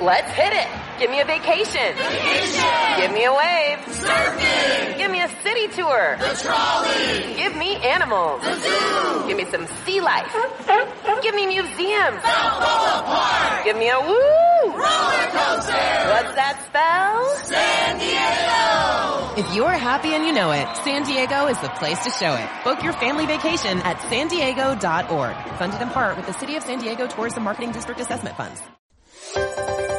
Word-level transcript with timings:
Let's 0.00 0.30
hit 0.32 0.52
it. 0.52 0.66
Give 0.98 1.10
me 1.10 1.20
a 1.20 1.24
vacation. 1.24 1.94
Vacation. 1.94 3.00
Give 3.00 3.12
me 3.12 3.24
a 3.24 3.32
wave. 3.32 3.78
Surfing. 3.94 4.98
Give 4.98 5.10
me 5.10 5.20
a 5.22 5.28
city 5.42 5.68
tour. 5.68 6.16
The 6.18 6.34
trolley. 6.42 7.34
Give 7.34 7.54
me 7.56 7.76
animals. 7.76 8.42
The 8.42 8.54
zoo. 8.58 9.28
Give 9.28 9.36
me 9.36 9.44
some 9.46 9.66
sea 9.84 10.00
life. 10.00 10.34
Give 11.22 11.34
me 11.34 11.46
museums. 11.46 12.20
Balboa 12.22 13.02
Park. 13.06 13.64
Give 13.64 13.76
me 13.76 13.88
a 13.88 14.00
woo. 14.00 14.72
Roller 14.74 15.26
coaster. 15.30 15.94
What's 16.10 16.34
that 16.34 16.60
spell? 16.66 17.36
San 17.46 17.98
Diego. 17.98 19.40
If 19.40 19.54
you're 19.54 19.70
happy 19.70 20.14
and 20.14 20.24
you 20.26 20.32
know 20.32 20.50
it, 20.50 20.66
San 20.78 21.04
Diego 21.04 21.46
is 21.46 21.58
the 21.60 21.68
place 21.70 22.02
to 22.04 22.10
show 22.10 22.34
it. 22.34 22.48
Book 22.64 22.82
your 22.82 22.92
family 22.94 23.26
vacation 23.26 23.78
at 23.78 24.00
san 24.10 24.28
diego.org. 24.28 25.36
Funded 25.58 25.80
in 25.80 25.88
part 25.90 26.16
with 26.16 26.26
the 26.26 26.32
City 26.34 26.56
of 26.56 26.64
San 26.64 26.80
Diego 26.80 27.06
Tourism 27.06 27.44
Marketing 27.44 27.70
District 27.70 28.00
Assessment 28.00 28.36
Funds. 28.36 28.60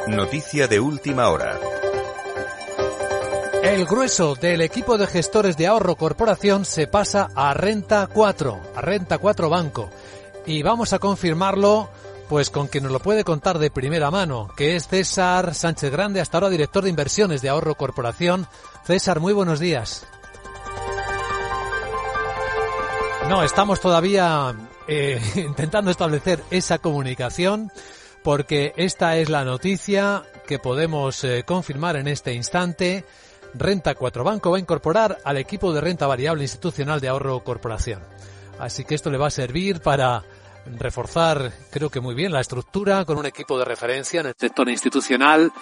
Noticia 0.06 0.68
de 0.68 0.78
última 0.78 1.30
hora. 1.30 1.58
El 3.64 3.86
grueso 3.86 4.36
del 4.36 4.60
equipo 4.60 4.96
de 4.98 5.08
gestores 5.08 5.56
de 5.56 5.66
ahorro 5.66 5.96
corporación 5.96 6.64
se 6.64 6.86
pasa 6.86 7.28
a 7.34 7.52
Renta 7.54 8.06
4, 8.06 8.60
a 8.76 8.80
Renta 8.80 9.18
4 9.18 9.50
Banco. 9.50 9.90
Y 10.46 10.62
vamos 10.62 10.92
a 10.92 11.00
confirmarlo 11.00 11.90
pues 12.28 12.50
con 12.50 12.68
quien 12.68 12.84
nos 12.84 12.92
lo 12.92 13.00
puede 13.00 13.24
contar 13.24 13.58
de 13.58 13.70
primera 13.70 14.12
mano, 14.12 14.48
que 14.56 14.76
es 14.76 14.86
César 14.86 15.54
Sánchez 15.54 15.90
Grande, 15.90 16.20
hasta 16.20 16.38
ahora 16.38 16.50
director 16.50 16.84
de 16.84 16.90
inversiones 16.90 17.42
de 17.42 17.48
ahorro 17.48 17.74
corporación. 17.74 18.46
César, 18.84 19.18
muy 19.18 19.32
buenos 19.32 19.58
días. 19.58 20.06
No, 23.28 23.42
estamos 23.42 23.80
todavía 23.80 24.54
eh, 24.86 25.20
intentando 25.34 25.90
establecer 25.90 26.44
esa 26.50 26.78
comunicación 26.78 27.72
porque 28.26 28.72
esta 28.76 29.16
es 29.18 29.30
la 29.30 29.44
noticia 29.44 30.24
que 30.48 30.58
podemos 30.58 31.22
eh, 31.22 31.44
confirmar 31.46 31.94
en 31.94 32.08
este 32.08 32.34
instante. 32.34 33.04
Renta 33.54 33.94
4 33.94 34.24
Banco 34.24 34.50
va 34.50 34.56
a 34.56 34.60
incorporar 34.60 35.18
al 35.22 35.36
equipo 35.36 35.72
de 35.72 35.80
renta 35.80 36.08
variable 36.08 36.42
institucional 36.42 37.00
de 37.00 37.06
ahorro 37.06 37.44
corporación. 37.44 38.02
Así 38.58 38.84
que 38.84 38.96
esto 38.96 39.10
le 39.10 39.18
va 39.18 39.28
a 39.28 39.30
servir 39.30 39.80
para 39.80 40.24
reforzar, 40.76 41.52
creo 41.70 41.88
que 41.88 42.00
muy 42.00 42.16
bien, 42.16 42.32
la 42.32 42.40
estructura 42.40 43.04
con 43.04 43.16
un 43.16 43.26
equipo 43.26 43.56
de 43.60 43.64
referencia 43.64 44.22
en 44.22 44.26
el 44.26 44.34
sector 44.36 44.68
institucional 44.68 45.52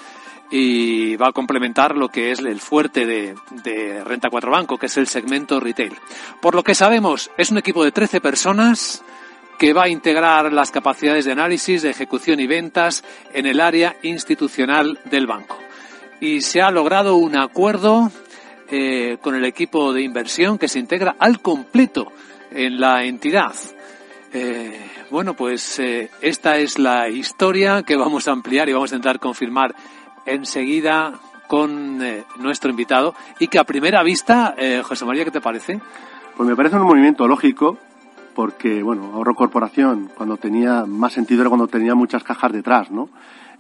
y 0.51 1.17
va 1.17 1.29
a 1.29 1.33
complementar 1.33 1.95
lo 1.95 2.09
que 2.09 2.31
es 2.33 2.39
el 2.39 2.61
fuerte 2.61 3.05
de, 3.05 3.35
de, 3.63 4.03
Renta 4.05 4.31
4 4.31 4.51
Banco, 4.51 4.79
que 4.79 4.87
es 4.87 4.97
el 4.97 5.07
segmento 5.07 5.61
retail. 5.61 5.93
Por 6.41 6.55
lo 6.55 6.63
que 6.63 6.75
sabemos, 6.75 7.31
es 7.37 7.51
un 7.51 7.59
equipo 7.59 7.85
de 7.85 7.93
13 7.93 8.23
personas 8.23 9.05
que 9.59 9.73
va 9.73 9.85
a 9.85 9.89
integrar 9.89 10.53
las 10.53 10.71
capacidades 10.71 11.25
de 11.25 11.33
análisis, 11.33 11.83
de 11.83 11.91
ejecución 11.91 12.41
y 12.41 12.47
ventas 12.47 13.05
en 13.33 13.47
el 13.47 13.61
área 13.61 13.97
institucional 14.03 14.99
del 15.05 15.27
banco. 15.27 15.59
Y 16.21 16.41
se 16.41 16.63
ha 16.63 16.71
logrado 16.71 17.17
un 17.17 17.37
acuerdo 17.37 18.11
eh, 18.71 19.19
con 19.21 19.35
el 19.35 19.45
equipo 19.45 19.93
de 19.93 20.03
inversión 20.03 20.59
que 20.59 20.69
se 20.69 20.79
integra 20.79 21.17
al 21.19 21.41
completo 21.41 22.11
en 22.51 22.81
la 22.81 23.05
entidad. 23.05 23.55
Eh, 24.33 24.81
bueno, 25.11 25.35
pues 25.35 25.79
eh, 25.79 26.11
esta 26.21 26.57
es 26.57 26.79
la 26.79 27.09
historia 27.09 27.83
que 27.83 27.97
vamos 27.97 28.27
a 28.27 28.33
ampliar 28.33 28.69
y 28.69 28.73
vamos 28.73 28.93
a 28.93 28.97
intentar 28.97 29.21
confirmar 29.21 29.75
enseguida 30.27 31.21
con 31.47 32.03
nuestro 32.39 32.71
invitado 32.71 33.15
y 33.39 33.49
que 33.49 33.59
a 33.59 33.65
primera 33.65 34.03
vista, 34.03 34.57
José 34.83 35.05
María, 35.05 35.25
¿qué 35.25 35.31
te 35.31 35.43
parece? 35.43 35.79
Pues 36.37 36.49
me 36.49 36.57
parece 36.57 36.77
un 36.77 36.83
movimiento 36.83 37.29
lógico 37.29 37.79
porque, 38.35 38.83
bueno, 38.83 39.13
ahorro 39.15 39.35
corporación, 39.35 40.11
cuando 40.15 40.37
tenía 40.37 40.85
más 40.87 41.13
sentido 41.13 41.43
era 41.43 41.51
cuando 41.51 41.69
tenía 41.69 41.95
muchas 41.95 42.25
cajas 42.25 42.53
detrás, 42.53 42.91
¿no? 42.91 43.09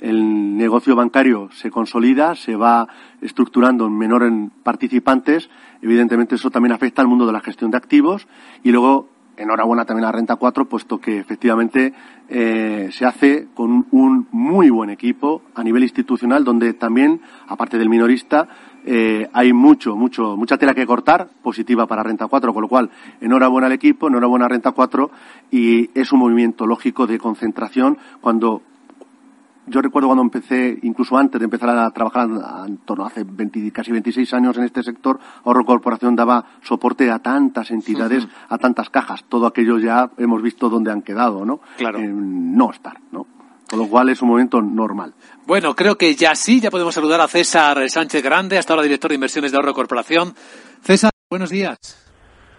El 0.00 0.56
negocio 0.56 0.96
bancario 0.96 1.48
se 1.52 1.70
consolida, 1.70 2.34
se 2.34 2.56
va 2.56 2.88
estructurando 3.20 3.86
en 3.86 3.96
menor 3.96 4.24
en 4.24 4.50
participantes, 4.50 5.48
evidentemente 5.80 6.34
eso 6.34 6.50
también 6.50 6.72
afecta 6.72 7.00
al 7.00 7.08
mundo 7.08 7.26
de 7.26 7.32
la 7.32 7.40
gestión 7.40 7.70
de 7.70 7.76
activos 7.76 8.26
y 8.62 8.72
luego 8.72 9.08
enhorabuena 9.36 9.84
también 9.84 10.06
a 10.06 10.12
Renta 10.12 10.36
4, 10.36 10.68
puesto 10.68 11.00
que 11.00 11.18
efectivamente 11.18 11.92
eh, 12.28 12.88
se 12.92 13.04
hace 13.04 13.48
con 13.54 13.86
un 13.90 14.28
muy 14.30 14.70
buen 14.70 14.90
equipo 14.90 15.42
a 15.54 15.62
nivel 15.62 15.82
institucional, 15.82 16.44
donde 16.44 16.72
también, 16.74 17.20
aparte 17.46 17.78
del 17.78 17.88
minorista, 17.88 18.48
eh, 18.84 19.28
hay 19.32 19.52
mucho, 19.52 19.96
mucho, 19.96 20.36
mucha 20.36 20.58
tela 20.58 20.74
que 20.74 20.86
cortar 20.86 21.28
positiva 21.42 21.86
para 21.86 22.02
Renta 22.02 22.26
4, 22.26 22.52
con 22.52 22.62
lo 22.62 22.68
cual, 22.68 22.90
enhorabuena 23.20 23.66
al 23.66 23.72
equipo, 23.72 24.08
enhorabuena 24.08 24.46
a 24.46 24.48
Renta 24.48 24.72
4, 24.72 25.10
y 25.50 25.90
es 25.98 26.12
un 26.12 26.20
movimiento 26.20 26.66
lógico 26.66 27.06
de 27.06 27.18
concentración 27.18 27.98
cuando 28.20 28.62
yo 29.66 29.80
recuerdo 29.80 30.08
cuando 30.08 30.22
empecé, 30.22 30.78
incluso 30.82 31.16
antes 31.16 31.38
de 31.38 31.44
empezar 31.44 31.70
a 31.70 31.90
trabajar, 31.90 32.28
en 32.66 32.78
torno 32.78 33.04
a 33.04 33.06
hace 33.06 33.24
20, 33.24 33.70
casi 33.72 33.92
26 33.92 34.34
años 34.34 34.56
en 34.58 34.64
este 34.64 34.82
sector, 34.82 35.18
Ahorro 35.44 35.64
Corporación 35.64 36.14
daba 36.14 36.44
soporte 36.62 37.10
a 37.10 37.20
tantas 37.20 37.70
entidades, 37.70 38.28
a 38.48 38.58
tantas 38.58 38.90
cajas. 38.90 39.24
Todo 39.24 39.46
aquello 39.46 39.78
ya 39.78 40.10
hemos 40.18 40.42
visto 40.42 40.68
dónde 40.68 40.92
han 40.92 41.00
quedado, 41.00 41.46
¿no? 41.46 41.60
Claro. 41.78 41.98
En 41.98 42.54
no 42.54 42.70
estar, 42.70 42.98
¿no? 43.10 43.26
Con 43.74 43.82
lo 43.82 43.90
cual 43.90 44.08
es 44.08 44.22
un 44.22 44.28
momento 44.28 44.62
normal. 44.62 45.14
Bueno, 45.46 45.74
creo 45.74 45.98
que 45.98 46.14
ya 46.14 46.36
sí, 46.36 46.60
ya 46.60 46.70
podemos 46.70 46.94
saludar 46.94 47.20
a 47.20 47.26
César 47.26 47.90
Sánchez 47.90 48.22
Grande, 48.22 48.56
hasta 48.56 48.72
ahora 48.72 48.84
director 48.84 49.08
de 49.08 49.16
inversiones 49.16 49.50
de 49.50 49.56
Ahorro 49.56 49.74
Corporación. 49.74 50.32
César, 50.80 51.10
buenos 51.28 51.50
días. 51.50 51.76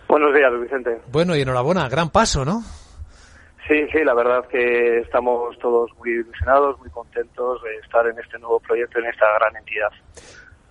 Buenos 0.09 0.35
días, 0.35 0.51
Vicente. 0.59 0.99
Bueno, 1.13 1.33
y 1.33 1.39
enhorabuena, 1.39 1.87
gran 1.87 2.09
paso, 2.09 2.43
¿no? 2.43 2.63
Sí, 3.65 3.87
sí, 3.93 3.99
la 4.03 4.13
verdad 4.13 4.45
que 4.49 4.99
estamos 4.99 5.57
todos 5.59 5.89
muy 5.99 6.09
ilusionados, 6.09 6.77
muy 6.79 6.89
contentos 6.89 7.63
de 7.63 7.77
estar 7.77 8.05
en 8.07 8.19
este 8.19 8.37
nuevo 8.37 8.59
proyecto, 8.59 8.99
en 8.99 9.05
esta 9.05 9.25
gran 9.39 9.55
entidad. 9.55 9.91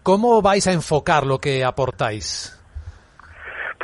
¿Cómo 0.03 0.43
vais 0.43 0.66
a 0.66 0.72
enfocar 0.72 1.25
lo 1.25 1.38
que 1.38 1.65
aportáis? 1.65 2.55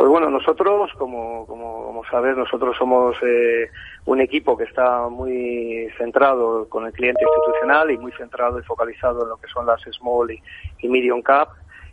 Pues 0.00 0.08
bueno, 0.08 0.30
nosotros, 0.30 0.90
como, 0.96 1.46
como, 1.46 1.84
como 1.84 2.02
sabes, 2.06 2.34
nosotros 2.34 2.74
somos 2.78 3.14
eh, 3.22 3.68
un 4.06 4.22
equipo 4.22 4.56
que 4.56 4.64
está 4.64 5.10
muy 5.10 5.90
centrado 5.98 6.66
con 6.70 6.86
el 6.86 6.92
cliente 6.94 7.22
institucional 7.22 7.90
y 7.90 7.98
muy 7.98 8.10
centrado 8.12 8.58
y 8.58 8.62
focalizado 8.62 9.24
en 9.24 9.28
lo 9.28 9.36
que 9.36 9.48
son 9.48 9.66
las 9.66 9.82
small 9.82 10.30
y, 10.30 10.42
y 10.78 10.88
medium 10.88 11.20
cap. 11.20 11.50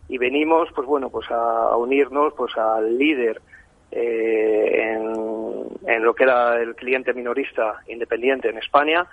Y 0.07 0.17
venimos, 0.17 0.69
pues 0.73 0.87
bueno, 0.87 1.09
pues 1.09 1.29
a, 1.31 1.75
unirnos 1.75 2.31
pues 2.37 2.55
al 2.55 2.97
líder 2.97 3.41
eh, 3.91 4.93
en, 4.93 5.65
en, 5.85 6.03
lo 6.05 6.15
que 6.15 6.23
era 6.23 6.61
el 6.61 6.75
cliente 6.75 7.13
minorista 7.13 7.81
independiente 7.89 8.47
en 8.47 8.57
España, 8.57 9.05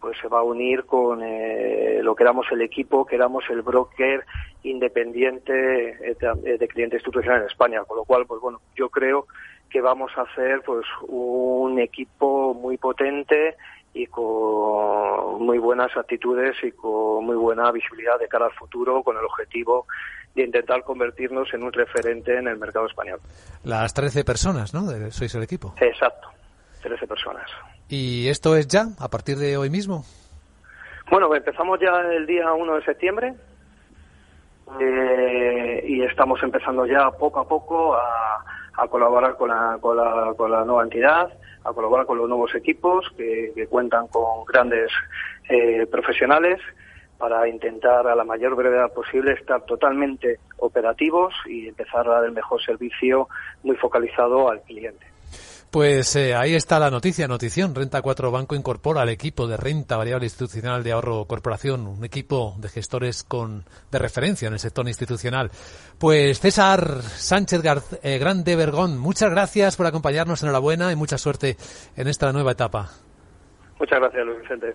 pues 0.00 0.16
se 0.20 0.28
va 0.28 0.40
a 0.40 0.42
unir 0.42 0.84
con 0.84 1.22
eh, 1.22 2.00
lo 2.02 2.14
que 2.14 2.22
éramos 2.22 2.46
el 2.50 2.62
equipo, 2.62 3.04
que 3.04 3.16
éramos 3.16 3.44
el 3.50 3.62
broker 3.62 4.24
independiente 4.62 5.52
de, 5.52 6.56
de 6.58 6.68
cliente 6.68 6.96
institucional 6.96 7.42
en 7.42 7.46
España. 7.46 7.84
Con 7.84 7.98
lo 7.98 8.04
cual, 8.04 8.26
pues 8.26 8.40
bueno, 8.40 8.60
yo 8.74 8.88
creo 8.88 9.26
que 9.70 9.80
vamos 9.80 10.10
a 10.16 10.22
hacer 10.22 10.62
pues 10.64 10.84
un 11.06 11.78
equipo 11.78 12.54
muy 12.54 12.76
potente 12.76 13.56
y 13.92 14.06
con 14.06 15.44
muy 15.44 15.58
buenas 15.58 15.96
actitudes 15.96 16.56
y 16.62 16.72
con 16.72 17.24
muy 17.24 17.36
buena 17.36 17.70
visibilidad 17.72 18.18
de 18.18 18.28
cara 18.28 18.46
al 18.46 18.52
futuro, 18.52 19.02
con 19.02 19.16
el 19.16 19.24
objetivo 19.24 19.86
de 20.34 20.44
intentar 20.44 20.84
convertirnos 20.84 21.52
en 21.54 21.64
un 21.64 21.72
referente 21.72 22.36
en 22.36 22.46
el 22.46 22.56
mercado 22.56 22.86
español. 22.86 23.18
Las 23.64 23.92
13 23.94 24.24
personas, 24.24 24.72
¿no? 24.74 24.82
Sois 25.10 25.34
el 25.34 25.42
equipo. 25.42 25.74
Exacto, 25.80 26.28
13 26.80 27.06
personas. 27.06 27.46
¿Y 27.88 28.28
esto 28.28 28.56
es 28.56 28.68
ya, 28.68 28.86
a 28.98 29.08
partir 29.08 29.36
de 29.36 29.56
hoy 29.56 29.70
mismo? 29.70 30.04
Bueno, 31.10 31.34
empezamos 31.34 31.80
ya 31.80 32.00
el 32.12 32.26
día 32.26 32.52
1 32.52 32.76
de 32.76 32.84
septiembre 32.84 33.34
eh, 34.78 35.84
y 35.86 36.02
estamos 36.02 36.40
empezando 36.42 36.86
ya 36.86 37.10
poco 37.10 37.40
a 37.40 37.48
poco 37.48 37.94
a, 37.94 38.44
a 38.76 38.88
colaborar 38.88 39.36
con 39.36 39.48
la, 39.48 39.78
con, 39.80 39.96
la, 39.96 40.32
con 40.36 40.50
la 40.50 40.64
nueva 40.64 40.84
entidad, 40.84 41.32
a 41.64 41.72
colaborar 41.72 42.06
con 42.06 42.18
los 42.18 42.28
nuevos 42.28 42.54
equipos 42.54 43.06
que, 43.16 43.52
que 43.54 43.66
cuentan 43.66 44.06
con 44.06 44.44
grandes 44.44 44.90
eh, 45.48 45.86
profesionales 45.90 46.60
para 47.18 47.46
intentar 47.48 48.06
a 48.06 48.14
la 48.14 48.24
mayor 48.24 48.54
brevedad 48.54 48.92
posible 48.94 49.32
estar 49.32 49.62
totalmente 49.66 50.38
operativos 50.58 51.34
y 51.46 51.68
empezar 51.68 52.08
a 52.08 52.12
dar 52.12 52.24
el 52.24 52.32
mejor 52.32 52.62
servicio 52.62 53.28
muy 53.62 53.76
focalizado 53.76 54.50
al 54.50 54.62
cliente. 54.62 55.06
Pues 55.70 56.16
eh, 56.16 56.34
ahí 56.34 56.56
está 56.56 56.80
la 56.80 56.90
noticia, 56.90 57.28
notición. 57.28 57.76
Renta 57.76 58.02
4 58.02 58.32
Banco 58.32 58.56
incorpora 58.56 59.02
al 59.02 59.08
equipo 59.08 59.46
de 59.46 59.56
renta 59.56 59.96
variable 59.96 60.26
institucional 60.26 60.82
de 60.82 60.90
ahorro 60.90 61.26
corporación, 61.26 61.86
un 61.86 62.04
equipo 62.04 62.56
de 62.58 62.68
gestores 62.68 63.22
con 63.22 63.64
de 63.92 63.98
referencia 64.00 64.48
en 64.48 64.54
el 64.54 64.58
sector 64.58 64.88
institucional. 64.88 65.48
Pues 65.96 66.40
César 66.40 67.02
Sánchez 67.02 67.62
Gar 67.62 67.78
eh, 68.02 68.18
Grande 68.18 68.56
Vergón, 68.56 68.98
muchas 68.98 69.30
gracias 69.30 69.76
por 69.76 69.86
acompañarnos, 69.86 70.42
enhorabuena 70.42 70.90
y 70.90 70.96
mucha 70.96 71.18
suerte 71.18 71.56
en 71.96 72.08
esta 72.08 72.32
nueva 72.32 72.50
etapa. 72.50 72.90
Muchas 73.78 74.00
gracias, 74.00 74.26
Luis 74.26 74.40
Vicente. 74.40 74.74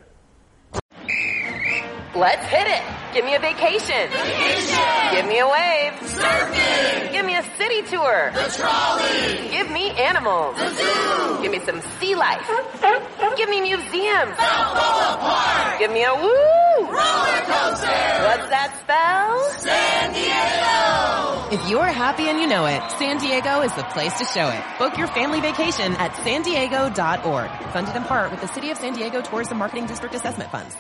Let's 2.15 2.47
hit 2.49 2.67
it. 2.67 2.94
Give 3.15 3.25
me 3.25 3.33
a 3.33 3.39
vacation. 3.39 4.09
Vacation. 4.11 5.15
Give 5.15 5.25
me 5.25 5.39
a 5.39 5.47
wave. 5.47 5.93
Surfing. 6.03 7.11
Give 7.13 7.25
me 7.25 7.35
a 7.35 7.43
city 7.57 7.81
tour. 7.83 8.31
The 8.33 8.53
trolley. 8.59 9.49
Give 9.49 9.71
me 9.71 9.89
animals. 9.91 10.57
The 10.57 10.69
zoo. 10.69 11.41
Give 11.41 11.51
me 11.51 11.59
some 11.65 11.81
sea 11.99 12.15
life. 12.15 12.45
Give 13.37 13.49
me 13.49 13.61
museums. 13.61 14.35
Balboa 14.35 15.17
Park. 15.19 15.79
Give 15.79 15.91
me 15.91 16.03
a 16.03 16.13
woo. 16.13 16.65
Woo! 16.75 16.91
Roller 16.91 17.41
coaster! 17.45 17.87
What's 18.27 18.49
that 18.49 18.75
spell? 18.81 19.51
San 19.59 20.13
Diego! 20.13 21.55
If 21.55 21.69
you're 21.69 21.85
happy 21.85 22.27
and 22.27 22.39
you 22.39 22.47
know 22.47 22.65
it, 22.65 22.81
San 22.99 23.17
Diego 23.17 23.61
is 23.61 23.73
the 23.75 23.83
place 23.83 24.17
to 24.19 24.25
show 24.25 24.49
it. 24.49 24.63
Book 24.77 24.97
your 24.97 25.07
family 25.07 25.39
vacation 25.39 25.93
at 25.93 26.15
san 26.23 26.41
diego.org. 26.41 27.49
Funded 27.71 27.95
in 27.95 28.03
part 28.03 28.31
with 28.31 28.41
the 28.41 28.47
City 28.47 28.71
of 28.71 28.77
San 28.77 28.93
Diego 28.93 29.21
Tourism 29.21 29.57
Marketing 29.57 29.85
District 29.85 30.13
Assessment 30.15 30.51
Funds. 30.51 30.75